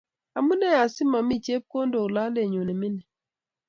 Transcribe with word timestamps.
Amune 0.37 0.67
asimomi 0.83 1.35
chepkondok 1.45 2.07
lalenyu 2.15 2.61
ne 2.65 2.73
mining? 2.81 3.07